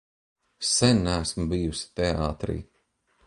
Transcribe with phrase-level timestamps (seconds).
[0.75, 2.49] Sen neesmu bijusi te?tr?.